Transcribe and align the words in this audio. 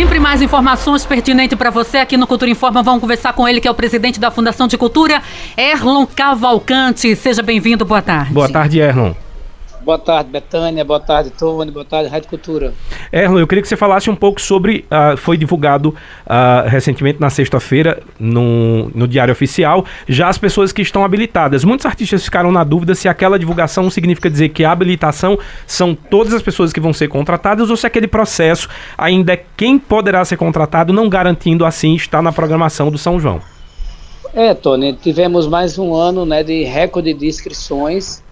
Sempre 0.00 0.18
mais 0.18 0.40
informações 0.40 1.04
pertinentes 1.04 1.58
para 1.58 1.68
você 1.68 1.98
aqui 1.98 2.16
no 2.16 2.26
Cultura 2.26 2.50
Informa. 2.50 2.82
Vamos 2.82 3.02
conversar 3.02 3.34
com 3.34 3.46
ele, 3.46 3.60
que 3.60 3.68
é 3.68 3.70
o 3.70 3.74
presidente 3.74 4.18
da 4.18 4.30
Fundação 4.30 4.66
de 4.66 4.78
Cultura, 4.78 5.22
Erlon 5.54 6.06
Cavalcante. 6.06 7.14
Seja 7.14 7.42
bem-vindo, 7.42 7.84
boa 7.84 8.00
tarde. 8.00 8.32
Boa 8.32 8.48
tarde, 8.48 8.80
Erlon. 8.80 9.12
Boa 9.90 9.98
tarde, 9.98 10.30
Betânia. 10.30 10.84
Boa 10.84 11.00
tarde, 11.00 11.30
Tony. 11.30 11.68
Boa 11.68 11.84
tarde, 11.84 12.08
Rádio 12.08 12.28
Cultura. 12.28 12.72
Erlon, 13.12 13.40
eu 13.40 13.46
queria 13.48 13.60
que 13.60 13.66
você 13.66 13.76
falasse 13.76 14.08
um 14.08 14.14
pouco 14.14 14.40
sobre. 14.40 14.84
Uh, 14.84 15.16
foi 15.16 15.36
divulgado 15.36 15.88
uh, 15.88 16.68
recentemente 16.68 17.20
na 17.20 17.28
sexta-feira 17.28 18.00
no, 18.16 18.88
no 18.90 19.08
Diário 19.08 19.32
Oficial 19.32 19.84
já 20.08 20.28
as 20.28 20.38
pessoas 20.38 20.70
que 20.70 20.80
estão 20.80 21.04
habilitadas. 21.04 21.64
Muitos 21.64 21.86
artistas 21.86 22.24
ficaram 22.24 22.52
na 22.52 22.62
dúvida 22.62 22.94
se 22.94 23.08
aquela 23.08 23.36
divulgação 23.36 23.90
significa 23.90 24.30
dizer 24.30 24.50
que 24.50 24.64
a 24.64 24.70
habilitação 24.70 25.36
são 25.66 25.92
todas 25.92 26.32
as 26.34 26.40
pessoas 26.40 26.72
que 26.72 26.78
vão 26.78 26.92
ser 26.92 27.08
contratadas 27.08 27.68
ou 27.68 27.76
se 27.76 27.84
aquele 27.84 28.06
processo 28.06 28.68
ainda 28.96 29.32
é 29.32 29.44
quem 29.56 29.76
poderá 29.76 30.24
ser 30.24 30.36
contratado, 30.36 30.92
não 30.92 31.08
garantindo 31.08 31.66
assim 31.66 31.96
estar 31.96 32.22
na 32.22 32.30
programação 32.30 32.92
do 32.92 32.96
São 32.96 33.18
João. 33.18 33.42
É, 34.32 34.54
Tony, 34.54 34.92
tivemos 34.92 35.48
mais 35.48 35.80
um 35.80 35.92
ano 35.92 36.24
né, 36.24 36.44
de 36.44 36.62
recorde 36.62 37.12
de 37.12 37.26
inscrições 37.26 38.22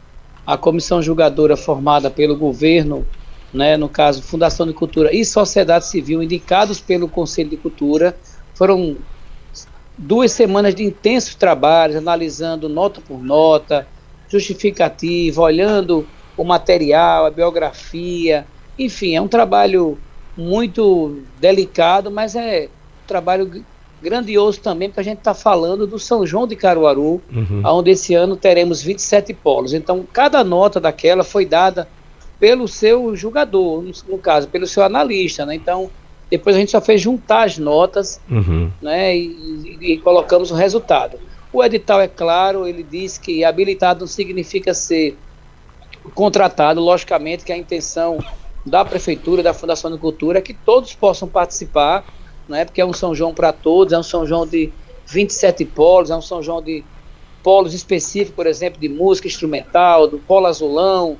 a 0.48 0.56
comissão 0.56 1.02
julgadora 1.02 1.58
formada 1.58 2.10
pelo 2.10 2.34
governo, 2.34 3.04
né, 3.52 3.76
no 3.76 3.86
caso 3.86 4.22
Fundação 4.22 4.66
de 4.66 4.72
Cultura 4.72 5.14
e 5.14 5.22
Sociedade 5.22 5.84
Civil, 5.84 6.22
indicados 6.22 6.80
pelo 6.80 7.06
Conselho 7.06 7.50
de 7.50 7.58
Cultura, 7.58 8.18
foram 8.54 8.96
duas 9.98 10.32
semanas 10.32 10.74
de 10.74 10.82
intensos 10.82 11.34
trabalhos, 11.34 11.96
analisando 11.96 12.66
nota 12.66 12.98
por 12.98 13.22
nota, 13.22 13.86
justificativa, 14.26 15.42
olhando 15.42 16.08
o 16.34 16.44
material, 16.44 17.26
a 17.26 17.30
biografia, 17.30 18.46
enfim, 18.78 19.16
é 19.16 19.20
um 19.20 19.28
trabalho 19.28 19.98
muito 20.34 21.24
delicado, 21.38 22.10
mas 22.10 22.34
é 22.34 22.70
um 23.02 23.06
trabalho 23.06 23.66
grandioso 24.02 24.60
também, 24.60 24.88
porque 24.88 25.00
a 25.00 25.04
gente 25.04 25.18
está 25.18 25.34
falando 25.34 25.86
do 25.86 25.98
São 25.98 26.26
João 26.26 26.46
de 26.46 26.56
Caruaru, 26.56 27.20
uhum. 27.32 27.62
onde 27.64 27.90
esse 27.90 28.14
ano 28.14 28.36
teremos 28.36 28.82
27 28.82 29.34
polos. 29.34 29.74
Então, 29.74 30.06
cada 30.12 30.42
nota 30.44 30.80
daquela 30.80 31.24
foi 31.24 31.44
dada 31.44 31.88
pelo 32.38 32.68
seu 32.68 33.16
julgador, 33.16 33.82
no, 33.82 33.92
no 34.08 34.18
caso, 34.18 34.48
pelo 34.48 34.66
seu 34.66 34.82
analista, 34.82 35.44
né? 35.44 35.54
Então, 35.54 35.90
depois 36.30 36.54
a 36.54 36.58
gente 36.58 36.70
só 36.70 36.80
fez 36.80 37.00
juntar 37.00 37.44
as 37.44 37.58
notas, 37.58 38.20
uhum. 38.30 38.70
né? 38.80 39.16
E, 39.16 39.78
e, 39.80 39.92
e, 39.92 39.98
colocamos 39.98 40.50
o 40.50 40.54
resultado. 40.54 41.18
O 41.52 41.64
edital 41.64 42.00
é 42.00 42.08
claro, 42.08 42.66
ele 42.66 42.82
diz 42.82 43.18
que 43.18 43.44
habilitado 43.44 44.00
não 44.00 44.06
significa 44.06 44.74
ser 44.74 45.16
contratado, 46.14 46.80
logicamente 46.80 47.44
que 47.44 47.52
a 47.52 47.56
intenção 47.56 48.18
da 48.64 48.84
prefeitura, 48.84 49.42
da 49.42 49.54
Fundação 49.54 49.90
de 49.90 49.98
Cultura 49.98 50.38
é 50.38 50.42
que 50.42 50.52
todos 50.52 50.94
possam 50.94 51.26
participar 51.26 52.04
né? 52.48 52.64
Porque 52.64 52.80
é 52.80 52.86
um 52.86 52.92
São 52.92 53.14
João 53.14 53.34
para 53.34 53.52
todos, 53.52 53.92
é 53.92 53.98
um 53.98 54.02
São 54.02 54.26
João 54.26 54.46
de 54.46 54.72
27 55.06 55.64
polos, 55.64 56.10
é 56.10 56.16
um 56.16 56.22
São 56.22 56.42
João 56.42 56.62
de 56.62 56.84
polos 57.42 57.74
específicos, 57.74 58.34
por 58.34 58.46
exemplo, 58.46 58.80
de 58.80 58.88
música 58.88 59.28
instrumental, 59.28 60.06
do 60.06 60.18
polo 60.18 60.46
azulão, 60.46 61.16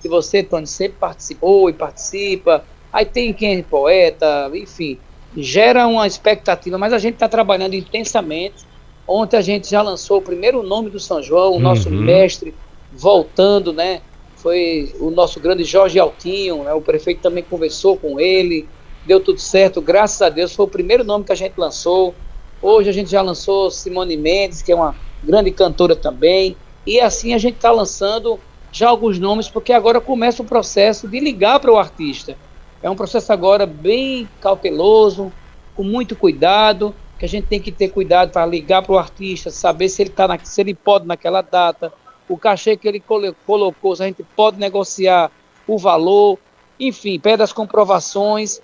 que 0.00 0.08
você, 0.08 0.42
Tony, 0.42 0.66
sempre 0.66 0.98
participou 0.98 1.70
e 1.70 1.72
participa. 1.72 2.64
Aí 2.92 3.06
tem 3.06 3.32
quem 3.32 3.58
é 3.58 3.62
poeta, 3.62 4.50
enfim, 4.54 4.98
gera 5.36 5.86
uma 5.86 6.06
expectativa, 6.06 6.76
mas 6.76 6.92
a 6.92 6.98
gente 6.98 7.14
está 7.14 7.28
trabalhando 7.28 7.74
intensamente. 7.74 8.66
Ontem 9.06 9.36
a 9.36 9.40
gente 9.40 9.70
já 9.70 9.82
lançou 9.82 10.18
o 10.18 10.22
primeiro 10.22 10.62
nome 10.62 10.90
do 10.90 11.00
São 11.00 11.22
João, 11.22 11.54
o 11.54 11.60
nosso 11.60 11.88
uhum. 11.88 12.00
mestre 12.00 12.54
voltando, 12.92 13.72
né? 13.72 14.02
Foi 14.36 14.92
o 15.00 15.10
nosso 15.10 15.40
grande 15.40 15.64
Jorge 15.64 15.98
Altinho, 15.98 16.64
né? 16.64 16.74
o 16.74 16.80
prefeito 16.80 17.20
também 17.20 17.44
conversou 17.44 17.96
com 17.96 18.18
ele, 18.18 18.68
deu 19.04 19.20
tudo 19.20 19.38
certo, 19.40 19.80
graças 19.80 20.20
a 20.22 20.28
Deus. 20.28 20.54
Foi 20.54 20.66
o 20.66 20.68
primeiro 20.68 21.04
nome 21.04 21.24
que 21.24 21.32
a 21.32 21.36
gente 21.36 21.54
lançou. 21.56 22.14
Hoje 22.60 22.88
a 22.88 22.92
gente 22.92 23.10
já 23.10 23.22
lançou 23.22 23.70
Simone 23.70 24.16
Mendes, 24.16 24.62
que 24.62 24.72
é 24.72 24.74
uma 24.74 24.94
grande 25.22 25.50
cantora 25.50 25.96
também. 25.96 26.56
E 26.86 27.00
assim 27.00 27.34
a 27.34 27.38
gente 27.38 27.56
está 27.56 27.70
lançando 27.70 28.38
já 28.70 28.88
alguns 28.88 29.18
nomes, 29.18 29.48
porque 29.48 29.72
agora 29.72 30.00
começa 30.00 30.42
o 30.42 30.46
processo 30.46 31.06
de 31.06 31.20
ligar 31.20 31.60
para 31.60 31.72
o 31.72 31.78
artista. 31.78 32.36
É 32.82 32.88
um 32.88 32.96
processo 32.96 33.32
agora 33.32 33.66
bem 33.66 34.28
cauteloso, 34.40 35.32
com 35.76 35.82
muito 35.82 36.16
cuidado, 36.16 36.94
que 37.18 37.24
a 37.24 37.28
gente 37.28 37.46
tem 37.46 37.60
que 37.60 37.70
ter 37.70 37.88
cuidado 37.88 38.32
para 38.32 38.44
ligar 38.46 38.82
para 38.82 38.92
o 38.92 38.98
artista, 38.98 39.50
saber 39.50 39.88
se 39.88 40.02
ele, 40.02 40.10
tá 40.10 40.26
na, 40.26 40.38
se 40.38 40.60
ele 40.60 40.74
pode 40.74 41.06
naquela 41.06 41.42
data, 41.42 41.92
o 42.28 42.36
cachê 42.36 42.76
que 42.76 42.88
ele 42.88 43.02
colocou, 43.46 43.94
se 43.94 44.02
a 44.02 44.06
gente 44.06 44.24
pode 44.34 44.58
negociar 44.58 45.30
o 45.66 45.78
valor, 45.78 46.38
enfim, 46.80 47.20
pede 47.20 47.42
as 47.42 47.52
comprovações 47.52 48.60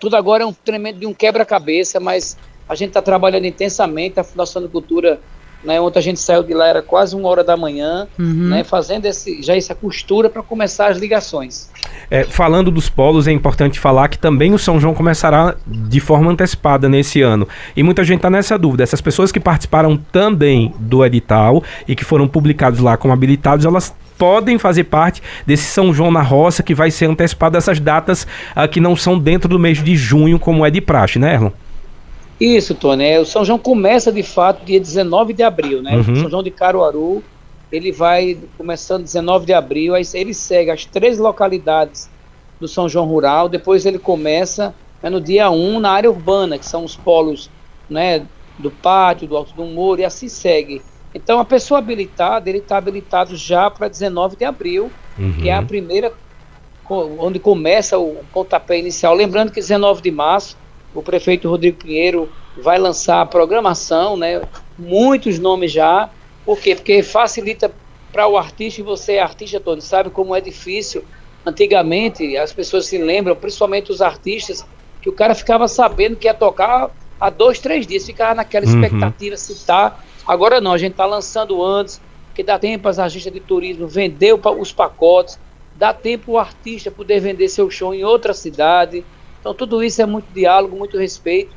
tudo 0.00 0.16
agora 0.16 0.42
é 0.42 0.46
um 0.46 0.52
tremendo 0.52 0.98
de 0.98 1.06
um 1.06 1.12
quebra-cabeça, 1.14 2.00
mas 2.00 2.36
a 2.68 2.74
gente 2.74 2.88
está 2.88 3.02
trabalhando 3.02 3.44
intensamente, 3.44 4.18
a 4.18 4.24
Fundação 4.24 4.62
de 4.62 4.68
Cultura, 4.68 5.20
né, 5.62 5.78
ontem 5.78 5.98
a 5.98 6.02
gente 6.02 6.18
saiu 6.18 6.42
de 6.42 6.54
lá, 6.54 6.68
era 6.68 6.80
quase 6.80 7.14
uma 7.14 7.28
hora 7.28 7.44
da 7.44 7.56
manhã, 7.56 8.08
uhum. 8.18 8.48
né, 8.48 8.64
fazendo 8.64 9.04
esse, 9.04 9.42
já 9.42 9.54
essa 9.54 9.74
costura 9.74 10.30
para 10.30 10.42
começar 10.42 10.86
as 10.86 10.96
ligações. 10.96 11.68
É, 12.10 12.24
falando 12.24 12.70
dos 12.70 12.88
polos, 12.88 13.28
é 13.28 13.32
importante 13.32 13.78
falar 13.78 14.08
que 14.08 14.18
também 14.18 14.54
o 14.54 14.58
São 14.58 14.80
João 14.80 14.94
começará 14.94 15.54
de 15.66 16.00
forma 16.00 16.30
antecipada 16.30 16.88
nesse 16.88 17.20
ano. 17.20 17.46
E 17.76 17.82
muita 17.82 18.02
gente 18.02 18.18
está 18.18 18.30
nessa 18.30 18.58
dúvida. 18.58 18.82
Essas 18.82 19.00
pessoas 19.00 19.30
que 19.30 19.38
participaram 19.38 19.96
também 19.96 20.74
do 20.78 21.04
edital 21.04 21.62
e 21.86 21.94
que 21.94 22.04
foram 22.04 22.26
publicados 22.26 22.80
lá 22.80 22.96
como 22.96 23.12
habilitados, 23.12 23.66
elas 23.66 23.94
podem 24.20 24.58
fazer 24.58 24.84
parte 24.84 25.22
desse 25.46 25.64
São 25.64 25.94
João 25.94 26.10
na 26.10 26.20
Roça, 26.20 26.62
que 26.62 26.74
vai 26.74 26.90
ser 26.90 27.06
antecipado 27.06 27.54
dessas 27.54 27.80
datas 27.80 28.24
uh, 28.54 28.68
que 28.70 28.78
não 28.78 28.94
são 28.94 29.18
dentro 29.18 29.48
do 29.48 29.58
mês 29.58 29.82
de 29.82 29.96
junho, 29.96 30.38
como 30.38 30.66
é 30.66 30.70
de 30.70 30.82
praxe, 30.82 31.18
né, 31.18 31.32
Erlon? 31.32 31.50
Isso, 32.38 32.74
Tony. 32.74 33.04
É, 33.04 33.18
o 33.18 33.24
São 33.24 33.46
João 33.46 33.58
começa 33.58 34.12
de 34.12 34.22
fato 34.22 34.62
dia 34.62 34.78
19 34.78 35.32
de 35.32 35.42
abril, 35.42 35.82
né? 35.82 35.94
Uhum. 35.94 36.00
O 36.12 36.16
São 36.16 36.30
João 36.30 36.42
de 36.42 36.50
Caruaru, 36.50 37.24
ele 37.72 37.90
vai 37.90 38.36
começando 38.58 39.04
19 39.04 39.46
de 39.46 39.54
abril, 39.54 39.94
aí 39.94 40.02
ele 40.12 40.34
segue 40.34 40.70
as 40.70 40.84
três 40.84 41.18
localidades 41.18 42.10
do 42.60 42.68
São 42.68 42.90
João 42.90 43.06
Rural, 43.06 43.48
depois 43.48 43.86
ele 43.86 43.98
começa 43.98 44.74
né, 45.02 45.08
no 45.08 45.20
dia 45.20 45.50
1 45.50 45.80
na 45.80 45.92
área 45.92 46.10
urbana, 46.10 46.58
que 46.58 46.66
são 46.66 46.84
os 46.84 46.94
polos 46.94 47.50
né, 47.88 48.26
do 48.58 48.70
pátio, 48.70 49.26
do 49.26 49.34
Alto 49.34 49.54
do 49.54 49.64
Muro, 49.64 50.02
e 50.02 50.04
assim 50.04 50.28
segue. 50.28 50.82
Então, 51.14 51.40
a 51.40 51.44
pessoa 51.44 51.78
habilitada, 51.78 52.48
ele 52.48 52.58
está 52.58 52.76
habilitado 52.76 53.36
já 53.36 53.70
para 53.70 53.88
19 53.88 54.36
de 54.36 54.44
abril, 54.44 54.90
uhum. 55.18 55.32
que 55.32 55.48
é 55.48 55.54
a 55.54 55.62
primeira, 55.62 56.12
onde 56.88 57.38
começa 57.38 57.98
o 57.98 58.24
pontapé 58.32 58.78
inicial. 58.78 59.14
Lembrando 59.14 59.50
que 59.50 59.60
19 59.60 60.02
de 60.02 60.10
março, 60.10 60.56
o 60.94 61.02
prefeito 61.02 61.48
Rodrigo 61.48 61.78
Pinheiro 61.78 62.30
vai 62.62 62.78
lançar 62.78 63.20
a 63.20 63.26
programação, 63.26 64.16
né? 64.16 64.40
Muitos 64.78 65.38
nomes 65.38 65.72
já. 65.72 66.10
Por 66.44 66.58
quê? 66.60 66.74
Porque 66.74 67.02
facilita 67.02 67.72
para 68.12 68.26
o 68.26 68.36
artista, 68.36 68.80
e 68.80 68.84
você 68.84 69.14
é 69.14 69.22
artista, 69.22 69.60
Tony, 69.60 69.80
sabe 69.82 70.10
como 70.10 70.34
é 70.34 70.40
difícil. 70.40 71.04
Antigamente, 71.44 72.36
as 72.36 72.52
pessoas 72.52 72.86
se 72.86 72.98
lembram, 72.98 73.34
principalmente 73.34 73.90
os 73.90 74.00
artistas, 74.00 74.66
que 75.00 75.08
o 75.08 75.12
cara 75.12 75.34
ficava 75.34 75.66
sabendo 75.66 76.16
que 76.16 76.26
ia 76.26 76.34
tocar 76.34 76.90
há 77.20 77.30
dois, 77.30 77.58
três 77.58 77.86
dias, 77.86 78.04
ficava 78.04 78.34
naquela 78.34 78.66
uhum. 78.66 78.72
expectativa 78.72 79.34
uhum. 79.34 79.38
se 79.38 79.52
está 79.52 79.98
Agora 80.30 80.60
não, 80.60 80.70
a 80.70 80.78
gente 80.78 80.92
está 80.92 81.04
lançando 81.04 81.60
antes, 81.60 82.00
que 82.36 82.44
dá 82.44 82.56
tempo 82.56 82.82
para 82.82 82.92
as 82.92 83.00
agências 83.00 83.34
de 83.34 83.40
turismo 83.40 83.88
vender 83.88 84.32
os 84.32 84.70
pacotes, 84.70 85.36
dá 85.74 85.92
tempo 85.92 86.30
o 86.30 86.38
artista 86.38 86.88
poder 86.88 87.18
vender 87.18 87.48
seu 87.48 87.68
show 87.68 87.92
em 87.92 88.04
outra 88.04 88.32
cidade. 88.32 89.04
Então 89.40 89.52
tudo 89.52 89.82
isso 89.82 90.00
é 90.00 90.06
muito 90.06 90.32
diálogo, 90.32 90.76
muito 90.76 90.96
respeito. 90.96 91.52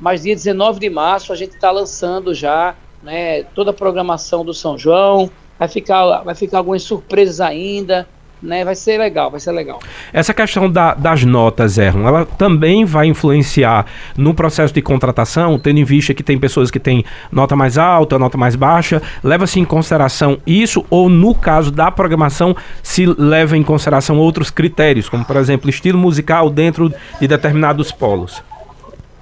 Mas 0.00 0.24
dia 0.24 0.34
19 0.34 0.80
de 0.80 0.90
março 0.90 1.32
a 1.32 1.36
gente 1.36 1.54
está 1.54 1.70
lançando 1.70 2.34
já 2.34 2.74
né, 3.04 3.44
toda 3.44 3.70
a 3.70 3.72
programação 3.72 4.44
do 4.44 4.52
São 4.52 4.76
João. 4.76 5.30
Vai 5.56 5.68
ficar, 5.68 6.22
vai 6.22 6.34
ficar 6.34 6.58
algumas 6.58 6.82
surpresas 6.82 7.40
ainda 7.40 8.08
né? 8.42 8.64
Vai 8.64 8.74
ser 8.74 8.98
legal, 8.98 9.30
vai 9.30 9.40
ser 9.40 9.52
legal. 9.52 9.80
Essa 10.12 10.32
questão 10.32 10.70
da, 10.70 10.94
das 10.94 11.24
notas, 11.24 11.78
Erron, 11.78 12.06
ela 12.06 12.24
também 12.24 12.84
vai 12.84 13.06
influenciar 13.06 13.86
no 14.16 14.34
processo 14.34 14.72
de 14.72 14.82
contratação, 14.82 15.58
tendo 15.58 15.78
em 15.78 15.84
vista 15.84 16.14
que 16.14 16.22
tem 16.22 16.38
pessoas 16.38 16.70
que 16.70 16.78
têm 16.78 17.04
nota 17.30 17.56
mais 17.56 17.78
alta, 17.78 18.18
nota 18.18 18.38
mais 18.38 18.56
baixa, 18.56 19.02
leva-se 19.22 19.58
em 19.58 19.64
consideração 19.64 20.38
isso 20.46 20.84
ou 20.90 21.08
no 21.08 21.34
caso 21.34 21.70
da 21.70 21.90
programação 21.90 22.56
se 22.82 23.06
leva 23.06 23.56
em 23.56 23.62
consideração 23.62 24.18
outros 24.18 24.50
critérios, 24.50 25.08
como 25.08 25.24
por 25.24 25.36
exemplo 25.36 25.68
estilo 25.68 25.98
musical 25.98 26.50
dentro 26.50 26.92
de 27.20 27.28
determinados 27.28 27.90
polos? 27.92 28.42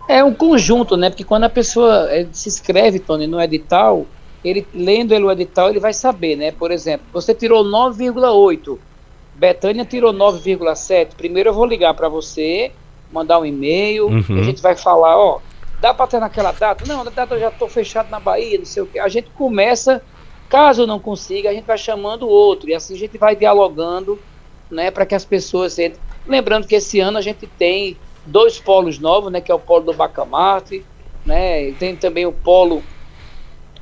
É 0.08 0.22
um 0.22 0.32
conjunto, 0.32 0.96
né? 0.96 1.10
Porque 1.10 1.24
quando 1.24 1.44
a 1.44 1.48
pessoa 1.48 2.06
eh, 2.10 2.26
se 2.30 2.48
inscreve, 2.48 3.00
Tony, 3.00 3.26
no 3.26 3.40
edital, 3.40 4.06
ele 4.44 4.66
lendo 4.72 5.12
ele 5.12 5.24
o 5.24 5.32
edital, 5.32 5.70
ele 5.70 5.80
vai 5.80 5.92
saber, 5.92 6.36
né? 6.36 6.52
Por 6.52 6.70
exemplo, 6.70 7.06
você 7.12 7.34
tirou 7.34 7.64
9,8 7.64 8.78
Betânia 9.36 9.84
tirou 9.84 10.12
9,7. 10.12 11.14
Primeiro 11.16 11.50
eu 11.50 11.54
vou 11.54 11.66
ligar 11.66 11.92
para 11.94 12.08
você, 12.08 12.72
mandar 13.12 13.38
um 13.38 13.44
e-mail, 13.44 14.06
uhum. 14.06 14.40
a 14.40 14.42
gente 14.42 14.62
vai 14.62 14.74
falar, 14.74 15.16
ó, 15.16 15.40
dá 15.80 15.92
para 15.92 16.06
ter 16.06 16.20
naquela 16.20 16.52
data? 16.52 16.84
Não, 16.86 17.04
na 17.04 17.10
data 17.10 17.34
eu 17.34 17.40
já 17.40 17.48
estou 17.48 17.68
fechado 17.68 18.10
na 18.10 18.18
Bahia, 18.18 18.58
não 18.58 18.64
sei 18.64 18.82
o 18.82 18.86
que. 18.86 18.98
A 18.98 19.08
gente 19.08 19.28
começa, 19.30 20.02
caso 20.48 20.86
não 20.86 20.98
consiga, 20.98 21.50
a 21.50 21.52
gente 21.52 21.66
vai 21.66 21.76
chamando 21.76 22.22
o 22.22 22.30
outro 22.30 22.70
e 22.70 22.74
assim 22.74 22.94
a 22.94 22.98
gente 22.98 23.18
vai 23.18 23.36
dialogando, 23.36 24.18
né, 24.70 24.90
para 24.90 25.04
que 25.04 25.14
as 25.14 25.24
pessoas 25.24 25.78
entrem. 25.78 26.00
Lembrando 26.26 26.66
que 26.66 26.74
esse 26.74 26.98
ano 26.98 27.18
a 27.18 27.22
gente 27.22 27.46
tem 27.46 27.96
dois 28.24 28.58
polos 28.58 28.98
novos, 28.98 29.30
né, 29.30 29.40
que 29.40 29.52
é 29.52 29.54
o 29.54 29.58
polo 29.58 29.84
do 29.84 29.92
Bacamarte, 29.92 30.82
né, 31.26 31.72
tem 31.72 31.94
também 31.94 32.24
o 32.24 32.32
polo 32.32 32.82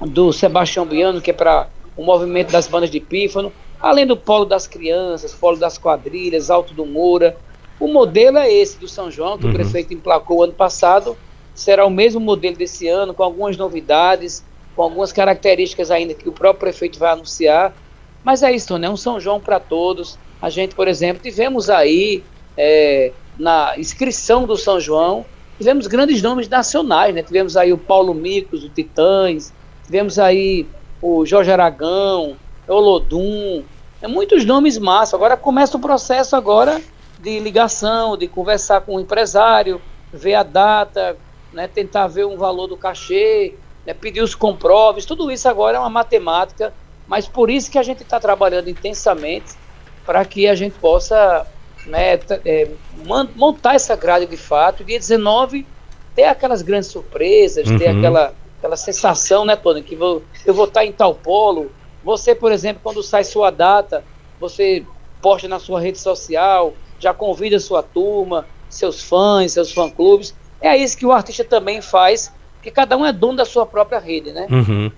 do 0.01 0.33
Sebastião 0.33 0.85
Biano, 0.85 1.21
que 1.21 1.31
é 1.31 1.35
para 1.35 1.69
o 1.97 2.03
movimento 2.03 2.51
das 2.51 2.67
bandas 2.67 2.91
de 2.91 2.99
pífano, 2.99 3.53
além 3.81 4.07
do 4.07 4.17
polo 4.17 4.45
das 4.45 4.67
crianças, 4.67 5.35
polo 5.35 5.57
das 5.57 5.79
quadrilhas, 5.79 6.51
Alto 6.51 6.75
do 6.75 6.87
Moura. 6.87 7.37
O 7.79 7.89
modelo 7.89 8.39
é 8.39 8.53
esse 8.53 8.79
do 8.79 8.89
São 8.89 9.11
João, 9.11 9.37
que 9.37 9.45
uhum. 9.45 9.51
o 9.51 9.55
prefeito 9.55 9.93
emplacou 9.93 10.43
ano 10.43 10.53
passado, 10.53 11.17
será 11.55 11.85
o 11.85 11.91
mesmo 11.91 12.21
modelo 12.21 12.57
desse 12.57 12.89
ano, 12.89 13.13
com 13.13 13.23
algumas 13.23 13.57
novidades, 13.57 14.45
com 14.75 14.83
algumas 14.83 15.13
características 15.13 15.91
ainda 15.91 16.15
que 16.15 16.29
o 16.29 16.33
próprio 16.33 16.61
prefeito 16.61 16.99
vai 16.99 17.13
anunciar. 17.13 17.75
Mas 18.25 18.43
é 18.43 18.53
isso, 18.53 18.77
né? 18.79 18.89
Um 18.89 18.97
São 18.97 19.21
João 19.21 19.41
para 19.41 19.61
todos. 19.61 20.19
A 20.41 20.49
gente, 20.51 20.75
por 20.75 20.89
exemplo, 20.89 21.23
tivemos 21.23 21.69
aí 21.69 22.23
é, 22.57 23.13
na 23.39 23.75
inscrição 23.77 24.47
do 24.47 24.57
São 24.57 24.81
João, 24.81 25.25
tivemos 25.59 25.87
grandes 25.87 26.23
nomes 26.23 26.49
nacionais, 26.49 27.15
né? 27.15 27.23
Tivemos 27.23 27.57
aí 27.57 27.73
o 27.73 27.79
Paulo 27.79 28.15
Micos, 28.15 28.65
o 28.65 28.69
Titãs, 28.69 29.53
tivemos 29.85 30.19
aí 30.19 30.67
o 31.01 31.25
Jorge 31.27 31.51
Aragão, 31.51 32.37
o 32.73 32.81
Lodum, 32.81 33.65
é 34.01 34.09
muitos 34.09 34.45
nomes 34.45 34.79
massa. 34.79 35.17
Agora 35.17 35.37
começa 35.37 35.77
o 35.77 35.81
processo 35.81 36.37
agora 36.37 36.81
de 37.19 37.39
ligação, 37.39 38.17
de 38.17 38.29
conversar 38.29 38.83
com 38.83 38.97
o 38.97 39.01
empresário, 39.01 39.81
ver 40.13 40.35
a 40.35 40.43
data, 40.43 41.17
né, 41.53 41.69
tentar 41.69 42.07
ver 42.07 42.27
um 42.27 42.37
valor 42.37 42.67
do 42.67 42.77
cachê, 42.77 43.55
né, 43.87 43.95
pedir 43.95 44.21
os 44.21 44.35
comproves, 44.35 45.05
tudo 45.05 45.31
isso 45.31 45.49
agora 45.49 45.77
é 45.77 45.81
uma 45.81 45.91
matemática, 45.91 46.73
mas 47.07 47.27
por 47.27 47.51
isso 47.51 47.71
que 47.71 47.79
a 47.79 47.83
gente 47.83 48.03
está 48.03 48.19
trabalhando 48.19 48.69
intensamente 48.69 49.55
para 50.05 50.25
que 50.25 50.47
a 50.47 50.55
gente 50.55 50.79
possa 50.79 51.47
né, 51.87 52.19
é, 52.45 52.69
montar 53.35 53.75
essa 53.75 53.97
grade 53.97 54.27
de 54.27 54.37
fato. 54.37 54.85
Dia 54.85 54.99
19 54.99 55.67
ter 56.15 56.25
aquelas 56.25 56.63
grandes 56.63 56.89
surpresas, 56.91 57.69
uhum. 57.69 57.79
ter 57.79 57.89
aquela, 57.89 58.35
aquela 58.59 58.77
sensação, 58.77 59.45
né, 59.45 59.57
Tony, 59.57 59.83
que 59.83 59.97
vou, 59.97 60.23
eu 60.47 60.55
vou 60.55 60.67
estar 60.67 60.85
em 60.85 60.93
tal 60.93 61.15
polo. 61.15 61.71
Você, 62.05 62.35
por 62.35 62.53
exemplo, 62.53 62.83
quando 62.83 63.03
sai 63.03 63.25
sua 63.25 63.51
data, 63.51 64.05
você 64.39 64.85
posta 65.23 65.49
na 65.49 65.59
sua 65.59 65.81
rede 65.81 65.99
social, 65.99 66.77
já 66.99 67.15
convida 67.15 67.59
sua 67.59 67.83
turma, 67.83 68.47
seus 68.69 69.03
fãs, 69.03 69.53
seus 69.53 69.73
fã-clubes. 69.73 70.37
É 70.61 70.77
isso 70.77 70.97
que 70.97 71.07
o 71.07 71.13
artista 71.13 71.45
também 71.45 71.81
faz, 71.81 72.31
que 72.61 72.71
cada 72.71 72.97
um 72.97 73.07
é 73.07 73.13
dono 73.13 73.39
da 73.39 73.45
sua 73.47 73.67
própria 73.67 73.99
rede, 73.99 74.33
né? 74.33 74.47
Uhum. 74.51 74.93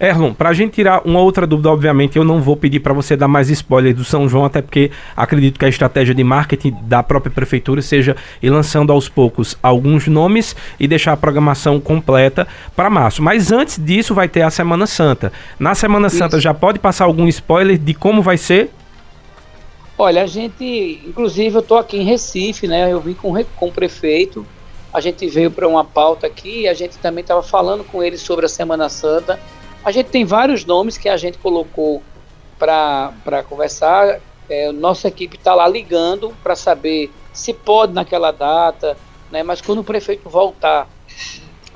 Erlon, 0.00 0.32
para 0.32 0.50
a 0.50 0.52
gente 0.52 0.74
tirar 0.74 1.02
uma 1.04 1.20
outra 1.20 1.46
dúvida, 1.46 1.70
obviamente, 1.70 2.16
eu 2.16 2.24
não 2.24 2.40
vou 2.40 2.56
pedir 2.56 2.80
para 2.80 2.92
você 2.92 3.16
dar 3.16 3.28
mais 3.28 3.50
spoilers 3.50 3.96
do 3.96 4.04
São 4.04 4.28
João, 4.28 4.44
até 4.44 4.60
porque 4.60 4.90
acredito 5.16 5.58
que 5.58 5.64
a 5.64 5.68
estratégia 5.68 6.14
de 6.14 6.24
marketing 6.24 6.76
da 6.82 7.02
própria 7.02 7.32
prefeitura 7.32 7.80
seja 7.82 8.16
ir 8.42 8.50
lançando 8.50 8.92
aos 8.92 9.08
poucos 9.08 9.56
alguns 9.62 10.06
nomes 10.06 10.54
e 10.78 10.86
deixar 10.86 11.12
a 11.12 11.16
programação 11.16 11.80
completa 11.80 12.46
para 12.74 12.90
março. 12.90 13.22
Mas 13.22 13.52
antes 13.52 13.82
disso, 13.82 14.14
vai 14.14 14.28
ter 14.28 14.42
a 14.42 14.50
Semana 14.50 14.86
Santa. 14.86 15.32
Na 15.58 15.74
Semana 15.74 16.08
Isso. 16.08 16.18
Santa, 16.18 16.40
já 16.40 16.52
pode 16.52 16.78
passar 16.78 17.04
algum 17.04 17.26
spoiler 17.28 17.78
de 17.78 17.94
como 17.94 18.22
vai 18.22 18.36
ser? 18.36 18.70
Olha, 19.98 20.22
a 20.22 20.26
gente, 20.26 21.02
inclusive, 21.06 21.56
eu 21.56 21.60
estou 21.60 21.78
aqui 21.78 21.96
em 21.96 22.04
Recife, 22.04 22.68
né? 22.68 22.92
Eu 22.92 23.00
vim 23.00 23.14
com, 23.14 23.32
com 23.56 23.68
o 23.68 23.72
prefeito. 23.72 24.46
A 24.92 25.00
gente 25.00 25.26
veio 25.26 25.50
para 25.50 25.66
uma 25.66 25.84
pauta 25.84 26.26
aqui. 26.26 26.68
A 26.68 26.74
gente 26.74 26.98
também 26.98 27.22
estava 27.22 27.42
falando 27.42 27.82
com 27.82 28.02
ele 28.02 28.18
sobre 28.18 28.44
a 28.44 28.48
Semana 28.48 28.88
Santa. 28.88 29.40
A 29.86 29.92
gente 29.92 30.08
tem 30.08 30.24
vários 30.24 30.64
nomes 30.64 30.98
que 30.98 31.08
a 31.08 31.16
gente 31.16 31.38
colocou 31.38 32.02
para 32.58 33.44
conversar. 33.48 34.18
É, 34.50 34.72
nossa 34.72 35.06
equipe 35.06 35.36
está 35.36 35.54
lá 35.54 35.68
ligando 35.68 36.34
para 36.42 36.56
saber 36.56 37.08
se 37.32 37.54
pode 37.54 37.92
naquela 37.92 38.32
data, 38.32 38.96
né? 39.30 39.44
Mas 39.44 39.60
quando 39.60 39.78
o 39.78 39.84
prefeito 39.84 40.28
voltar 40.28 40.88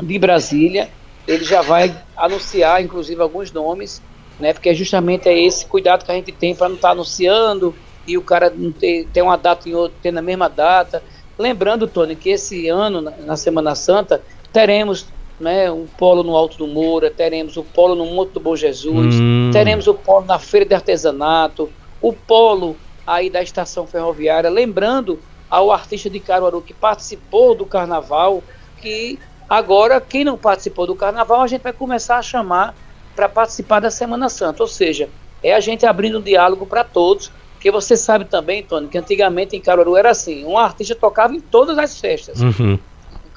de 0.02 0.18
Brasília, 0.18 0.90
ele 1.24 1.44
já 1.44 1.62
vai 1.62 1.96
anunciar, 2.16 2.82
inclusive, 2.82 3.22
alguns 3.22 3.52
nomes, 3.52 4.02
né? 4.40 4.52
Porque 4.52 4.74
justamente 4.74 5.28
é 5.28 5.40
esse 5.40 5.64
cuidado 5.64 6.04
que 6.04 6.10
a 6.10 6.14
gente 6.16 6.32
tem 6.32 6.52
para 6.52 6.68
não 6.68 6.74
estar 6.74 6.88
tá 6.88 6.92
anunciando 6.92 7.72
e 8.08 8.18
o 8.18 8.22
cara 8.22 8.50
não 8.50 8.72
ter, 8.72 9.06
ter 9.12 9.22
uma 9.22 9.36
data 9.36 9.68
em 9.68 9.74
outra, 9.74 9.96
ter 10.02 10.10
na 10.10 10.20
mesma 10.20 10.48
data. 10.48 11.00
Lembrando, 11.38 11.86
Tony, 11.86 12.16
que 12.16 12.30
esse 12.30 12.66
ano, 12.66 13.00
na 13.00 13.36
Semana 13.36 13.76
Santa, 13.76 14.20
teremos 14.52 15.06
né, 15.40 15.70
um 15.70 15.86
polo 15.86 16.22
no 16.22 16.36
Alto 16.36 16.58
do 16.58 16.66
Moura, 16.66 17.10
teremos 17.10 17.56
o 17.56 17.64
polo 17.64 17.94
no 17.94 18.04
Monte 18.06 18.32
do 18.32 18.40
Bom 18.40 18.54
Jesus, 18.54 19.14
hum. 19.14 19.50
teremos 19.52 19.86
o 19.86 19.94
polo 19.94 20.26
na 20.26 20.38
Feira 20.38 20.66
de 20.66 20.74
Artesanato, 20.74 21.70
o 22.00 22.12
polo 22.12 22.76
aí 23.06 23.30
da 23.30 23.42
estação 23.42 23.86
ferroviária, 23.86 24.50
lembrando 24.50 25.18
ao 25.48 25.72
artista 25.72 26.10
de 26.10 26.20
Caruaru 26.20 26.60
que 26.60 26.74
participou 26.74 27.54
do 27.54 27.64
carnaval, 27.64 28.42
que 28.80 29.18
agora 29.48 30.00
quem 30.00 30.22
não 30.22 30.36
participou 30.36 30.86
do 30.86 30.94
carnaval 30.94 31.40
a 31.40 31.46
gente 31.46 31.62
vai 31.62 31.72
começar 31.72 32.18
a 32.18 32.22
chamar 32.22 32.74
para 33.16 33.28
participar 33.28 33.80
da 33.80 33.90
Semana 33.90 34.28
Santa, 34.28 34.62
ou 34.62 34.68
seja, 34.68 35.08
é 35.42 35.54
a 35.54 35.60
gente 35.60 35.86
abrindo 35.86 36.18
um 36.18 36.22
diálogo 36.22 36.66
para 36.66 36.84
todos 36.84 37.32
porque 37.60 37.70
você 37.70 37.94
sabe 37.94 38.24
também, 38.24 38.62
Tony, 38.62 38.88
que 38.88 38.96
antigamente 38.96 39.54
em 39.54 39.60
Caruaru 39.60 39.94
era 39.94 40.08
assim: 40.08 40.46
um 40.46 40.56
artista 40.56 40.94
tocava 40.94 41.34
em 41.34 41.40
todas 41.40 41.76
as 41.76 42.00
festas. 42.00 42.40
Uhum. 42.40 42.78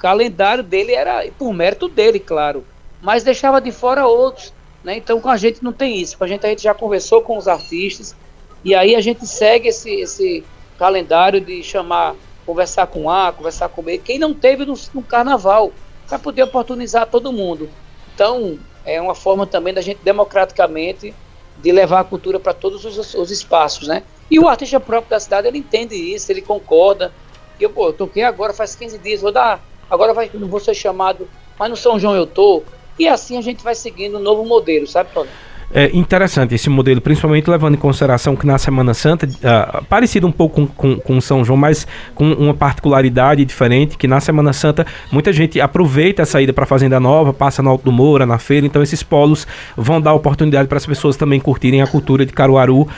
Calendário 0.04 0.62
dele 0.62 0.92
era 0.92 1.26
por 1.38 1.50
mérito 1.54 1.88
dele, 1.88 2.20
claro, 2.20 2.62
mas 3.00 3.24
deixava 3.24 3.58
de 3.58 3.72
fora 3.72 4.06
outros. 4.06 4.52
Né? 4.84 4.98
Então 4.98 5.18
com 5.18 5.30
a 5.30 5.36
gente 5.38 5.64
não 5.64 5.72
tem 5.72 5.96
isso. 5.98 6.18
Com 6.18 6.24
a 6.24 6.28
gente 6.28 6.44
a 6.44 6.50
gente 6.50 6.62
já 6.62 6.74
conversou 6.74 7.22
com 7.22 7.38
os 7.38 7.48
artistas 7.48 8.14
e 8.62 8.74
aí 8.74 8.94
a 8.94 9.00
gente 9.00 9.26
segue 9.26 9.68
esse, 9.68 9.90
esse 9.90 10.44
calendário 10.78 11.40
de 11.40 11.62
chamar, 11.62 12.14
conversar 12.44 12.86
com 12.86 13.08
A, 13.08 13.32
conversar 13.32 13.70
com 13.70 13.82
B. 13.82 13.96
Quem 13.96 14.18
não 14.18 14.34
teve 14.34 14.66
no, 14.66 14.74
no 14.92 15.02
carnaval, 15.02 15.72
para 16.06 16.18
poder 16.18 16.42
oportunizar 16.42 17.06
todo 17.06 17.32
mundo. 17.32 17.70
Então 18.14 18.58
é 18.84 19.00
uma 19.00 19.14
forma 19.14 19.46
também 19.46 19.72
da 19.72 19.80
gente 19.80 20.00
democraticamente 20.04 21.14
de 21.62 21.72
levar 21.72 22.00
a 22.00 22.04
cultura 22.04 22.38
para 22.38 22.52
todos 22.52 22.84
os, 22.84 23.14
os, 23.14 23.30
espaços, 23.30 23.88
né? 23.88 24.02
E 24.30 24.38
o 24.38 24.46
artista 24.46 24.78
próprio 24.78 25.08
da 25.08 25.18
cidade, 25.18 25.48
ele 25.48 25.56
entende 25.56 25.94
isso, 25.94 26.30
ele 26.30 26.42
concorda. 26.42 27.10
Eu, 27.58 27.70
pô, 27.70 27.86
eu 27.86 27.94
toquei 27.94 28.22
agora 28.22 28.52
faz 28.52 28.74
15 28.74 28.98
dias, 28.98 29.22
vou 29.22 29.32
dar, 29.32 29.62
agora 29.88 30.14
vai, 30.14 30.30
vou 30.30 30.60
ser 30.60 30.74
chamado, 30.74 31.30
mas 31.58 31.70
no 31.70 31.76
São 31.76 31.98
João 31.98 32.14
eu 32.14 32.26
tô. 32.26 32.66
E 32.98 33.08
assim 33.08 33.36
a 33.36 33.40
gente 33.40 33.62
vai 33.62 33.74
seguindo 33.74 34.18
um 34.18 34.22
novo 34.22 34.44
modelo, 34.44 34.86
sabe, 34.86 35.12
Tony? 35.12 35.32
É 35.76 35.90
interessante 35.92 36.54
esse 36.54 36.70
modelo, 36.70 37.00
principalmente 37.00 37.50
levando 37.50 37.74
em 37.74 37.78
consideração 37.78 38.36
que 38.36 38.46
na 38.46 38.56
Semana 38.58 38.94
Santa, 38.94 39.26
uh, 39.26 39.84
parecido 39.86 40.24
um 40.24 40.30
pouco 40.30 40.54
com, 40.54 40.66
com, 40.68 40.96
com, 41.00 41.20
São 41.20 41.44
João, 41.44 41.56
mas 41.56 41.84
com 42.14 42.30
uma 42.32 42.54
particularidade 42.54 43.44
diferente, 43.44 43.98
que 43.98 44.06
na 44.06 44.20
Semana 44.20 44.52
Santa 44.52 44.86
muita 45.10 45.32
gente 45.32 45.60
aproveita 45.60 46.22
a 46.22 46.26
saída 46.26 46.52
para 46.52 46.62
a 46.62 46.66
Fazenda 46.66 47.00
Nova, 47.00 47.32
passa 47.32 47.60
no 47.60 47.70
Alto 47.70 47.86
do 47.86 47.90
Moura, 47.90 48.24
na 48.24 48.38
feira, 48.38 48.64
então 48.64 48.84
esses 48.84 49.02
polos 49.02 49.48
vão 49.76 50.00
dar 50.00 50.14
oportunidade 50.14 50.68
para 50.68 50.78
as 50.78 50.86
pessoas 50.86 51.16
também 51.16 51.40
curtirem 51.40 51.82
a 51.82 51.88
cultura 51.88 52.24
de 52.24 52.32
Caruaru 52.32 52.82
uh, 52.82 52.88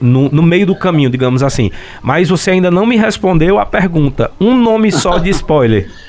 no, 0.00 0.28
no 0.30 0.42
meio 0.42 0.66
do 0.66 0.74
caminho, 0.74 1.08
digamos 1.08 1.40
assim. 1.40 1.70
Mas 2.02 2.30
você 2.30 2.50
ainda 2.50 2.68
não 2.68 2.84
me 2.84 2.96
respondeu 2.96 3.60
a 3.60 3.64
pergunta, 3.64 4.28
um 4.40 4.56
nome 4.56 4.90
só 4.90 5.18
de 5.18 5.30
spoiler. 5.30 5.88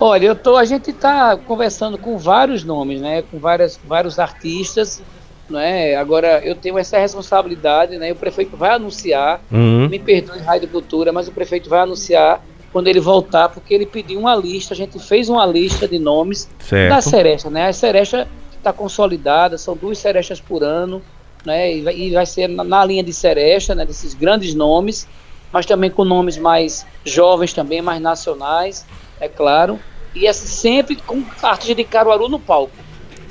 Olha, 0.00 0.26
eu 0.26 0.36
tô, 0.36 0.56
a 0.56 0.64
gente 0.64 0.90
está 0.90 1.36
conversando 1.36 1.98
com 1.98 2.16
vários 2.18 2.62
nomes, 2.62 3.00
né? 3.00 3.22
Com 3.22 3.38
várias, 3.38 3.78
vários 3.84 4.18
artistas, 4.18 5.02
né? 5.50 5.96
Agora 5.96 6.40
eu 6.44 6.54
tenho 6.54 6.78
essa 6.78 6.98
responsabilidade, 6.98 7.98
né? 7.98 8.12
O 8.12 8.16
prefeito 8.16 8.56
vai 8.56 8.70
anunciar, 8.70 9.40
uhum. 9.50 9.88
me 9.88 9.98
perdoe 9.98 10.38
Rádio 10.38 10.68
Cultura, 10.68 11.12
mas 11.12 11.26
o 11.26 11.32
prefeito 11.32 11.68
vai 11.68 11.80
anunciar 11.80 12.40
quando 12.72 12.86
ele 12.86 13.00
voltar, 13.00 13.48
porque 13.48 13.74
ele 13.74 13.86
pediu 13.86 14.20
uma 14.20 14.36
lista, 14.36 14.74
a 14.74 14.76
gente 14.76 14.98
fez 14.98 15.28
uma 15.28 15.44
lista 15.46 15.88
de 15.88 15.98
nomes 15.98 16.48
certo. 16.60 16.90
da 16.90 17.00
Seresta, 17.00 17.50
né? 17.50 17.68
A 17.68 17.72
Seresta 17.72 18.28
está 18.56 18.72
consolidada, 18.72 19.58
são 19.58 19.76
duas 19.76 19.98
Serestas 19.98 20.40
por 20.40 20.62
ano, 20.62 21.02
né? 21.44 21.74
E 21.74 21.82
vai, 21.82 21.96
e 21.96 22.10
vai 22.12 22.26
ser 22.26 22.46
na, 22.46 22.62
na, 22.62 22.84
linha 22.84 23.02
de 23.02 23.12
Seresta, 23.12 23.74
né? 23.74 23.84
Desses 23.84 24.14
grandes 24.14 24.54
nomes, 24.54 25.08
mas 25.52 25.66
também 25.66 25.90
com 25.90 26.04
nomes 26.04 26.36
mais 26.36 26.86
jovens 27.04 27.52
também, 27.52 27.82
mais 27.82 28.00
nacionais 28.00 28.86
é 29.20 29.28
claro, 29.28 29.78
e 30.14 30.26
é 30.26 30.32
sempre 30.32 30.96
com 30.96 31.22
artista 31.42 31.74
de 31.74 31.84
Caruaru 31.84 32.28
no 32.28 32.38
palco. 32.38 32.72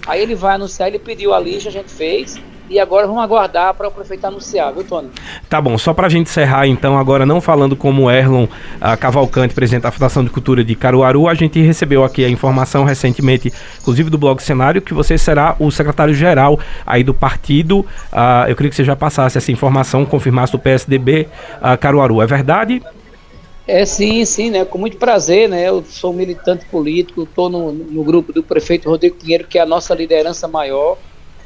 Aí 0.06 0.22
ele 0.22 0.36
vai 0.36 0.56
anunciar, 0.56 0.88
ele 0.88 1.00
pediu 1.00 1.34
a 1.34 1.40
lista, 1.40 1.70
a 1.70 1.72
gente 1.72 1.92
fez, 1.92 2.40
e 2.70 2.80
agora 2.80 3.08
vamos 3.08 3.24
aguardar 3.24 3.74
para 3.74 3.88
o 3.88 3.92
prefeito 3.92 4.26
anunciar, 4.26 4.74
viu, 4.74 4.84
Tony? 4.84 5.10
Tá 5.50 5.62
bom, 5.62 5.78
só 5.78 5.94
para 5.94 6.08
a 6.08 6.10
gente 6.10 6.28
encerrar 6.28 6.68
então, 6.68 6.98
agora 6.98 7.26
não 7.26 7.40
falando 7.40 7.76
como 7.76 8.12
Erlon 8.12 8.48
a 8.80 8.98
Cavalcante, 8.98 9.54
presidente 9.54 9.84
da 9.84 9.92
Fundação 9.92 10.24
de 10.24 10.30
Cultura 10.30 10.64
de 10.64 10.76
Caruaru, 10.76 11.28
a 11.30 11.34
gente 11.34 11.62
recebeu 11.62 12.04
aqui 12.04 12.26
a 12.26 12.30
informação 12.30 12.84
recentemente, 12.84 13.54
inclusive 13.80 14.10
do 14.10 14.18
blog 14.18 14.42
Cenário, 14.42 14.82
que 14.82 14.94
você 14.94 15.18
será 15.18 15.56
o 15.60 15.72
secretário-geral 15.72 16.60
aí 16.86 17.04
do 17.04 17.14
partido. 17.14 17.80
Uh, 18.12 18.50
eu 18.50 18.56
queria 18.56 18.70
que 18.70 18.76
você 18.76 18.84
já 18.84 18.96
passasse 18.96 19.38
essa 19.38 19.52
informação, 19.52 20.06
confirmasse 20.06 20.52
do 20.52 20.60
PSDB 20.60 21.28
uh, 21.62 21.78
Caruaru. 21.78 22.22
É 22.22 22.26
verdade? 22.26 22.82
É 23.68 23.86
sim, 23.86 24.24
sim, 24.24 24.50
né? 24.50 24.64
Com 24.64 24.78
muito 24.78 24.98
prazer, 24.98 25.50
né? 25.50 25.68
Eu 25.68 25.84
sou 25.84 26.14
militante 26.14 26.66
político, 26.68 27.24
estou 27.24 27.50
no, 27.50 27.74
no 27.74 28.04
grupo 28.04 28.32
do 28.32 28.42
prefeito 28.42 28.90
Rodrigo 28.90 29.18
Pinheiro, 29.18 29.46
que 29.46 29.58
é 29.58 29.62
a 29.62 29.66
nossa 29.66 29.94
liderança 29.94 30.48
maior, 30.48 30.98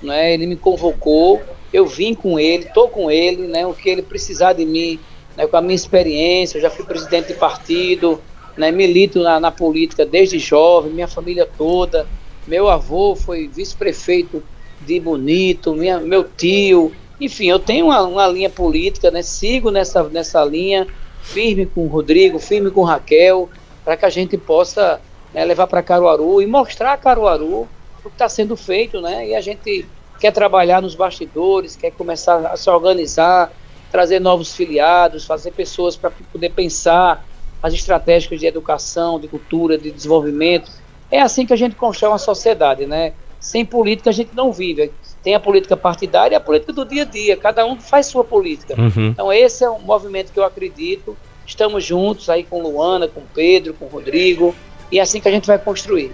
né? 0.04 0.32
Ele 0.32 0.46
me 0.46 0.56
convocou, 0.56 1.42
eu 1.74 1.86
vim 1.88 2.14
com 2.14 2.40
ele, 2.40 2.66
estou 2.66 2.90
com 2.90 3.10
ele, 3.10 3.48
né? 3.48 3.66
O 3.66 3.74
que 3.74 3.90
ele 3.90 4.04
precisar 4.04 4.54
de 4.54 4.66
mim, 4.66 5.00
né, 5.36 5.48
com 5.48 5.58
a 5.58 5.62
minha 5.62 5.76
experiência, 5.76 6.58
eu 6.58 6.62
já 6.62 6.70
fui 6.70 6.86
presidente 6.86 7.30
de 7.30 7.34
partido, 7.34 8.22
né, 8.56 8.72
milito 8.72 9.20
na, 9.22 9.40
na 9.40 9.52
política 9.52 10.06
desde 10.06 10.38
jovem, 10.38 10.94
minha 10.94 11.08
família 11.08 11.48
toda. 11.58 12.08
Meu 12.46 12.70
avô 12.70 13.16
foi 13.16 13.48
vice-prefeito 13.48 14.44
de 14.80 15.00
Bonito, 15.00 15.74
minha, 15.74 16.00
meu 16.00 16.24
tio, 16.24 16.92
enfim, 17.20 17.48
eu 17.48 17.60
tenho 17.60 17.86
uma, 17.86 18.02
uma, 18.02 18.28
linha 18.28 18.50
política, 18.50 19.12
né? 19.12 19.22
Sigo 19.22 19.70
nessa, 19.70 20.04
nessa 20.10 20.44
linha, 20.44 20.88
firme 21.22 21.66
com 21.66 21.86
o 21.86 21.88
Rodrigo, 21.88 22.40
firme 22.40 22.72
com 22.72 22.84
Raquel, 22.84 23.50
para 23.84 23.96
que 23.98 24.06
a 24.06 24.10
gente 24.10 24.38
possa 24.38 25.00
né, 25.34 25.46
levar 25.46 25.68
para 25.68 25.82
Caruaru 25.82 26.42
e 26.42 26.48
mostrar 26.48 26.94
a 26.94 26.98
Caruaru 26.98 27.68
o 28.04 28.10
que 28.10 28.16
está 28.16 28.28
sendo 28.28 28.56
feito, 28.56 29.00
né? 29.00 29.28
E 29.28 29.36
a 29.36 29.42
gente 29.42 29.86
quer 30.20 30.32
trabalhar 30.32 30.82
nos 30.82 30.96
bastidores, 30.96 31.76
quer 31.76 31.92
começar 31.92 32.38
a 32.48 32.58
se 32.58 32.70
organizar, 32.70 33.52
trazer 33.92 34.20
novos 34.20 34.56
filiados, 34.56 35.26
fazer 35.26 35.52
pessoas 35.52 35.96
para 35.96 36.12
poder 36.32 36.50
pensar 36.50 37.26
as 37.62 37.74
estratégias 37.74 38.40
de 38.40 38.46
educação, 38.46 39.20
de 39.20 39.28
cultura, 39.28 39.78
de 39.78 39.92
desenvolvimento. 39.92 40.72
É 41.12 41.22
assim 41.22 41.46
que 41.46 41.54
a 41.54 41.58
gente 41.58 41.76
constrói 41.76 42.12
uma 42.12 42.18
sociedade, 42.18 42.86
né? 42.86 43.14
Sem 43.40 43.66
política 43.66 44.10
a 44.10 44.14
gente 44.14 44.34
não 44.34 44.52
vive. 44.52 44.92
Tem 45.24 45.36
a 45.36 45.40
política 45.40 45.78
partidária 45.78 46.36
e 46.36 46.38
a 46.38 46.40
política 46.40 46.74
do 46.74 46.86
dia 46.86 47.04
a 47.04 47.06
dia. 47.06 47.38
Cada 47.38 47.66
um 47.66 47.80
faz 47.80 48.08
sua 48.08 48.24
política. 48.24 48.76
Uhum. 48.80 49.10
Então 49.10 49.32
esse 49.32 49.64
é 49.64 49.70
um 49.70 49.80
movimento 49.80 50.32
que 50.32 50.40
eu 50.40 50.44
acredito. 50.44 51.16
Estamos 51.46 51.84
juntos 51.84 52.30
aí 52.30 52.44
com 52.44 52.62
Luana, 52.62 53.08
com 53.08 53.22
Pedro, 53.34 53.74
com 53.74 53.86
Rodrigo. 53.86 54.56
E 54.92 55.00
é 55.00 55.02
assim 55.02 55.22
que 55.22 55.28
a 55.28 55.32
gente 55.32 55.48
vai 55.48 55.60
construir. 55.60 56.12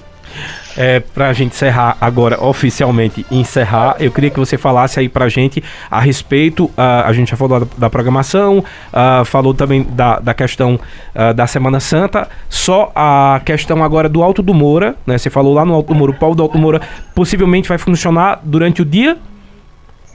É, 0.78 1.00
para 1.00 1.30
a 1.30 1.34
gente 1.34 1.54
encerrar 1.54 1.98
agora, 2.00 2.44
oficialmente 2.44 3.26
encerrar, 3.32 3.96
eu 4.00 4.12
queria 4.12 4.30
que 4.30 4.40
você 4.40 4.60
falasse 4.60 5.00
aí 5.00 5.10
para 5.10 5.26
a 5.26 5.30
gente 5.30 5.64
a 5.90 6.00
respeito, 6.00 6.66
uh, 6.66 7.04
a 7.04 7.12
gente 7.14 7.32
já 7.32 7.38
falou 7.38 7.62
da, 7.62 7.68
da 7.78 7.90
programação, 7.90 8.60
uh, 8.60 9.26
falou 9.26 9.56
também 9.56 9.82
da, 9.82 10.20
da 10.20 10.36
questão 10.36 10.76
uh, 10.76 11.34
da 11.34 11.48
Semana 11.48 11.80
Santa, 11.80 12.30
só 12.48 12.92
a 12.96 13.42
questão 13.44 13.84
agora 13.84 14.08
do 14.08 14.22
Alto 14.22 14.44
do 14.44 14.54
Moura, 14.54 14.96
né? 15.06 15.18
Você 15.18 15.32
falou 15.32 15.52
lá 15.52 15.66
no 15.66 15.74
Alto 15.74 15.94
do 15.94 15.96
Moura, 15.96 16.12
o 16.12 16.16
pau 16.16 16.36
do 16.36 16.44
Alto 16.44 16.54
do 16.54 16.60
Moura 16.60 16.80
possivelmente 17.16 17.68
vai 17.68 17.80
funcionar 17.80 18.40
durante 18.44 18.84
o 18.84 18.86
dia? 18.86 19.18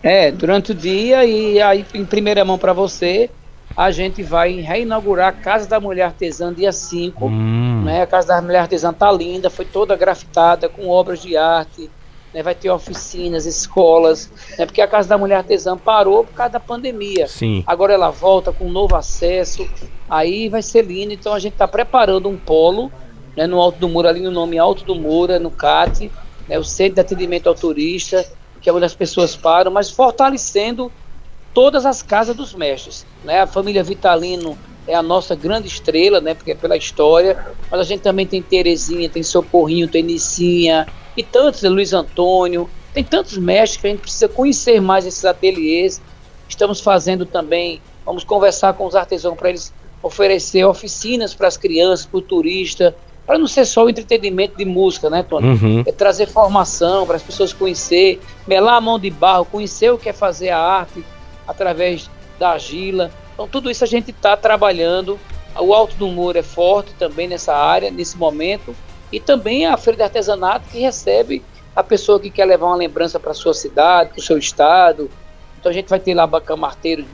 É, 0.01 0.31
durante 0.31 0.71
o 0.73 0.75
dia 0.75 1.25
e 1.25 1.61
aí 1.61 1.85
em 1.93 2.05
primeira 2.05 2.45
mão 2.45 2.57
para 2.57 2.73
você, 2.73 3.31
a 3.77 3.91
gente 3.91 4.23
vai 4.23 4.61
reinaugurar 4.61 5.29
a 5.29 5.33
Casa 5.33 5.69
da 5.69 5.81
Mulher 5.81 6.05
Artesã 6.05 6.53
dia 6.53 6.73
5. 6.73 7.27
Hum. 7.27 7.72
Né? 7.83 8.03
A 8.03 8.07
Casa 8.07 8.29
da 8.29 8.43
Mulher 8.43 8.61
Artesã 8.61 8.93
tá 8.93 9.11
linda, 9.11 9.51
foi 9.51 9.65
toda 9.65 9.97
grafitada 9.97 10.69
com 10.69 10.89
obras 10.89 11.21
de 11.21 11.37
arte. 11.37 11.91
Né? 12.33 12.43
Vai 12.43 12.55
ter 12.55 12.71
oficinas, 12.71 13.45
escolas, 13.45 14.31
né? 14.59 14.65
porque 14.65 14.81
a 14.81 14.89
Casa 14.89 15.09
da 15.09 15.19
Mulher 15.19 15.37
Artesã 15.37 15.77
parou 15.77 16.25
por 16.25 16.35
causa 16.35 16.53
da 16.53 16.61
pandemia. 16.61 17.27
Sim. 17.27 17.63
Agora 17.67 17.93
ela 17.93 18.11
volta 18.11 18.53
com 18.53 18.67
um 18.67 18.71
novo 18.71 18.97
acesso, 18.97 19.69
aí 20.09 20.49
vai 20.49 20.63
ser 20.63 20.85
lindo. 20.85 21.13
Então 21.13 21.35
a 21.35 21.39
gente 21.39 21.53
está 21.53 21.69
preparando 21.69 22.29
um 22.29 22.37
polo 22.37 22.91
né? 23.37 23.47
no 23.47 23.61
Alto 23.61 23.79
do 23.79 23.89
Muro, 23.89 24.09
ali 24.09 24.21
no 24.21 24.31
nome 24.31 24.59
Alto 24.59 24.85
do 24.85 24.95
Moura, 24.95 25.39
no 25.39 25.51
CAT, 25.51 26.11
né? 26.49 26.59
o 26.59 26.65
Centro 26.65 26.95
de 26.95 27.01
Atendimento 27.01 27.49
ao 27.49 27.55
Turista, 27.55 28.25
que 28.61 28.69
é 28.69 28.73
onde 28.73 28.85
as 28.85 28.95
pessoas 28.95 29.37
param, 29.37 29.71
mas 29.71 29.91
fortalecendo 29.91 30.91
todas 31.53 31.85
as 31.85 32.03
casas 32.03 32.35
dos 32.35 32.55
mestres. 32.55 33.07
Né? 33.25 33.41
A 33.41 33.47
família 33.47 33.83
Vitalino 33.83 34.57
é 34.87 34.95
a 34.95 35.03
nossa 35.03 35.35
grande 35.35 35.69
estrela, 35.69 36.21
né? 36.21 36.35
Porque 36.35 36.53
é 36.53 36.55
pela 36.55 36.77
história, 36.77 37.37
mas 37.71 37.81
a 37.81 37.85
gente 37.85 38.01
também 38.01 38.27
tem 38.27 38.43
Terezinha, 38.43 39.09
tem 39.09 39.23
Socorrinho, 39.23 39.89
tem 39.89 40.03
Nicinha, 40.03 40.87
e 41.17 41.23
tantos, 41.23 41.63
né? 41.63 41.69
Luiz 41.69 41.93
Antônio, 41.93 42.69
tem 42.93 43.05
tantos 43.05 43.37
mestres 43.39 43.81
que 43.81 43.87
a 43.87 43.91
gente 43.91 44.01
precisa 44.01 44.29
conhecer 44.29 44.81
mais 44.81 45.07
esses 45.07 45.25
ateliês. 45.25 46.01
Estamos 46.49 46.81
fazendo 46.81 47.25
também, 47.25 47.81
vamos 48.05 48.25
conversar 48.25 48.75
com 48.75 48.87
os 48.87 48.95
artesãos 48.95 49.37
para 49.37 49.51
eles 49.51 49.73
oferecer 50.03 50.65
oficinas 50.65 51.33
para 51.33 51.47
as 51.47 51.57
crianças, 51.57 52.05
para 52.05 52.19
o 52.19 52.23
turista, 52.23 52.95
para 53.25 53.39
não 53.39 53.47
ser 53.47 53.65
só 53.65 53.85
o 53.85 53.89
entretenimento 53.89 54.57
de 54.57 54.65
música, 54.65 55.09
né, 55.09 55.23
Tony? 55.23 55.49
Uhum. 55.49 55.85
É 55.87 55.93
trazer 55.93 56.27
formação 56.27 57.07
para 57.07 57.17
as 57.17 57.23
pessoas 57.23 57.53
conhecer, 57.53 58.21
melar 58.47 58.75
a 58.75 58.81
mão 58.81 58.99
de 58.99 59.11
barro, 59.11 59.45
conhecer 59.45 59.93
o 59.93 59.99
que 59.99 60.09
é 60.09 60.13
fazer 60.13 60.51
a 60.51 60.59
arte, 60.59 61.05
através 61.47 62.11
da 62.39 62.51
argila. 62.51 63.11
Então, 63.43 63.49
tudo 63.49 63.71
isso 63.71 63.83
a 63.83 63.89
gente 63.89 64.13
está 64.13 64.37
trabalhando. 64.37 65.19
O 65.59 65.75
Alto 65.75 65.97
do 65.97 66.07
Muro 66.07 66.39
é 66.39 66.43
forte 66.45 66.95
também 66.95 67.27
nessa 67.27 67.53
área, 67.53 67.91
nesse 67.91 68.17
momento. 68.17 68.75
E 69.11 69.19
também 69.19 69.67
a 69.67 69.77
Feira 69.77 69.97
de 69.97 70.03
Artesanato, 70.05 70.69
que 70.71 70.79
recebe 70.79 71.43
a 71.75 71.83
pessoa 71.83 72.21
que 72.21 72.31
quer 72.31 72.45
levar 72.45 72.67
uma 72.67 72.77
lembrança 72.77 73.19
para 73.19 73.33
a 73.33 73.35
sua 73.35 73.53
cidade, 73.53 74.11
para 74.11 74.21
o 74.21 74.23
seu 74.23 74.39
estado. 74.39 75.11
Então, 75.59 75.71
a 75.71 75.73
gente 75.73 75.89
vai 75.89 75.99
ter 75.99 76.15
lá 76.15 76.25
bacamarteiros, 76.25 77.05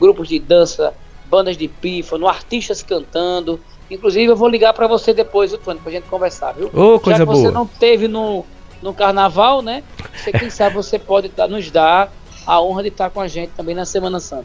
grupos 0.00 0.28
de 0.28 0.40
dança, 0.40 0.92
bandas 1.26 1.56
de 1.56 1.68
pífano, 1.68 2.26
artistas 2.26 2.82
cantando. 2.82 3.60
Inclusive, 3.88 4.26
eu 4.32 4.36
vou 4.36 4.48
ligar 4.48 4.72
para 4.72 4.88
você 4.88 5.14
depois, 5.14 5.52
Tony, 5.64 5.78
para 5.78 5.90
a 5.90 5.92
gente 5.92 6.08
conversar, 6.08 6.54
viu? 6.54 6.70
Oh, 6.74 6.98
coisa 6.98 7.20
Já 7.20 7.24
que 7.24 7.30
você 7.30 7.52
não 7.52 7.66
teve 7.68 8.08
no, 8.08 8.44
no 8.82 8.92
carnaval, 8.92 9.62
né? 9.62 9.84
Você, 10.12 10.32
quem 10.32 10.50
sabe 10.50 10.74
você 10.74 10.98
pode 10.98 11.30
nos 11.48 11.70
dar 11.70 12.12
a 12.46 12.60
honra 12.62 12.82
de 12.82 12.88
estar 12.88 13.10
com 13.10 13.20
a 13.20 13.28
gente 13.28 13.50
também 13.56 13.74
na 13.74 13.84
Semana 13.84 14.20
Santa. 14.20 14.44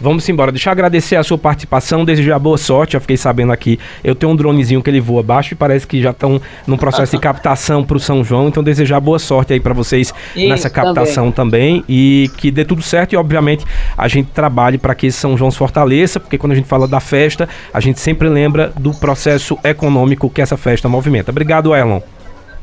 Vamos 0.00 0.28
embora. 0.28 0.52
Deixa 0.52 0.68
eu 0.68 0.72
agradecer 0.72 1.16
a 1.16 1.22
sua 1.22 1.36
participação, 1.36 2.04
desejar 2.04 2.38
boa 2.38 2.56
sorte. 2.56 2.94
Eu 2.94 3.00
fiquei 3.00 3.16
sabendo 3.16 3.52
aqui, 3.52 3.78
eu 4.04 4.14
tenho 4.14 4.32
um 4.32 4.36
dronezinho 4.36 4.82
que 4.82 4.88
ele 4.88 5.00
voa 5.00 5.22
baixo 5.22 5.54
e 5.54 5.56
parece 5.56 5.86
que 5.86 6.00
já 6.00 6.10
estão 6.10 6.40
num 6.66 6.76
processo 6.76 7.16
de 7.16 7.18
captação 7.22 7.84
para 7.84 7.96
o 7.96 8.00
São 8.00 8.22
João. 8.22 8.48
Então, 8.48 8.62
desejar 8.62 9.00
boa 9.00 9.18
sorte 9.18 9.52
aí 9.52 9.60
para 9.60 9.74
vocês 9.74 10.14
Isso, 10.36 10.48
nessa 10.48 10.70
captação 10.70 11.32
também. 11.32 11.80
também. 11.80 11.84
e 11.88 12.30
que 12.36 12.50
dê 12.50 12.64
tudo 12.64 12.82
certo. 12.82 13.12
E, 13.12 13.16
obviamente, 13.16 13.64
a 13.96 14.06
gente 14.08 14.30
trabalhe 14.30 14.78
para 14.78 14.94
que 14.94 15.06
esse 15.06 15.18
São 15.18 15.36
João 15.36 15.50
se 15.50 15.58
fortaleça, 15.58 16.20
porque 16.20 16.38
quando 16.38 16.52
a 16.52 16.56
gente 16.56 16.68
fala 16.68 16.86
da 16.86 17.00
festa, 17.00 17.48
a 17.72 17.80
gente 17.80 17.98
sempre 17.98 18.28
lembra 18.28 18.72
do 18.78 18.92
processo 18.92 19.58
econômico 19.64 20.30
que 20.30 20.40
essa 20.40 20.56
festa 20.56 20.88
movimenta. 20.88 21.30
Obrigado, 21.30 21.74
Elon. 21.74 22.00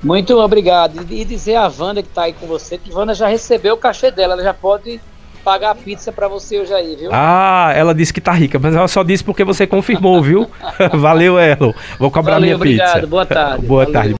Muito 0.04 0.38
obrigado. 0.40 1.06
E 1.10 1.26
dizer 1.26 1.56
a 1.56 1.72
Wanda 1.78 2.02
que 2.02 2.10
está 2.10 2.24
aí 2.24 2.34
com 2.34 2.46
você, 2.46 2.78
que 2.78 2.94
Wanda 2.94 3.14
já 3.14 3.28
recebeu 3.28 3.76
o 3.76 3.78
cachê 3.78 4.12
dela, 4.12 4.34
ela 4.34 4.44
já 4.44 4.54
pode 4.54 5.00
pagar 5.44 5.72
a 5.72 5.76
pizza 5.76 6.12
para 6.12 6.28
você 6.28 6.60
hoje 6.60 6.74
aí, 6.74 6.98
viu? 6.98 7.10
Ah, 7.14 7.72
ela 7.74 7.96
disse 7.96 8.12
que 8.14 8.20
tá 8.20 8.34
rica, 8.34 8.60
mas 8.60 8.76
ela 8.76 8.88
só 8.88 9.02
disse 9.02 9.24
porque 9.24 9.46
você 9.46 9.66
confirmou, 9.66 10.22
viu? 10.22 10.46
Valeu, 10.94 11.40
Elo. 11.40 11.74
Vou 11.98 12.12
cobrar 12.12 12.34
Valeu, 12.34 12.48
minha 12.48 12.56
obrigado. 12.58 12.94
pizza. 12.96 13.08
Boa 13.08 13.26
tarde. 13.26 13.66
Boa 13.66 13.86
Valeu. 13.86 13.94
tarde. 13.94 14.14